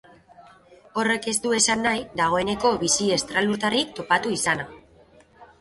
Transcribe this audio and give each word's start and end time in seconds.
Horrek 1.01 1.27
ez 1.31 1.33
du 1.43 1.53
esan 1.57 1.83
nahi 1.87 2.01
dagoeneko 2.21 2.73
bizi 2.85 3.13
estralurtarrik 3.19 3.95
topatu 4.01 4.37
izana. 4.39 4.71